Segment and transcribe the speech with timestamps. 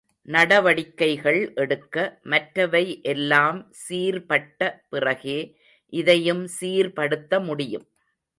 [0.27, 1.95] நடவடிக்கைகள் எடுக்க
[2.23, 5.37] மற்றவை எல்லாம் சீர்பட்ட பிறகே
[5.93, 7.87] இதையும் சீர்படுத்த முடியும்.